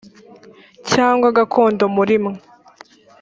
cyangwa 0.91 1.27
gakondo 1.37 1.83
muri 1.95 2.15
mwe 2.23 2.33